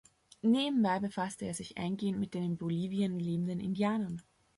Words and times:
Nebenbei 0.41 0.97
befasste 0.99 1.45
er 1.45 1.53
sich 1.53 1.77
eingehend 1.77 2.17
mit 2.19 2.33
den 2.33 2.41
in 2.43 2.57
Bolivien 2.57 3.19
lebenden 3.19 3.59
Indianern. 3.59 4.19